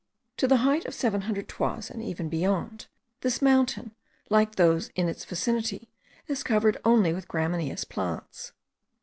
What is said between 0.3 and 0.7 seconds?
To the